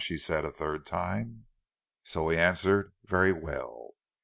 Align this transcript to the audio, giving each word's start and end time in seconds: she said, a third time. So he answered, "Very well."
she 0.01 0.17
said, 0.17 0.43
a 0.43 0.49
third 0.49 0.83
time. 0.83 1.45
So 2.03 2.29
he 2.29 2.35
answered, 2.39 2.91
"Very 3.05 3.31
well." 3.31 3.91